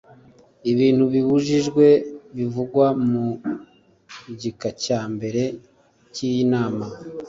[0.71, 1.85] ibintu bibujijwe
[2.35, 3.25] bivugwa mu
[4.39, 5.43] gika cya mbere
[6.13, 6.85] cy iyi nama